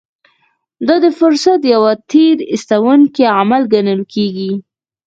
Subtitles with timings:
[0.87, 4.51] دا د فرصت يو تېر ايستونکی عمل ګڼل کېږي.